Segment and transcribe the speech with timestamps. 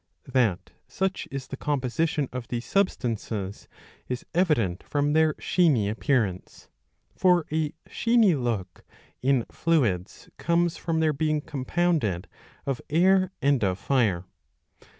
[0.33, 3.67] That such is the composition of these substances
[4.09, 6.69] is evident from their sheeny appearance.
[7.15, 8.83] For a sheeny look
[9.21, 12.27] in fluids comes from their being compounded
[12.65, 14.25] of air and of fire.